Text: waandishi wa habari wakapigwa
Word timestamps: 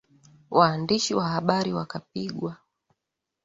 waandishi 0.51 1.15
wa 1.15 1.29
habari 1.29 1.73
wakapigwa 1.73 2.57